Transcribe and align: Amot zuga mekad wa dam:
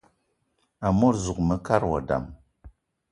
Amot 0.87 1.15
zuga 1.23 1.43
mekad 1.49 1.81
wa 1.91 1.99
dam: 2.07 2.25